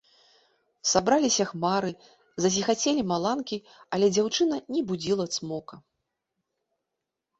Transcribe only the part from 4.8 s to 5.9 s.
будзіла цмока.